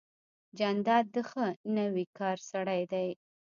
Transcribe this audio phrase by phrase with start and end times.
[0.57, 1.45] جانداد د ښه
[1.75, 3.09] نویکر سړی دی.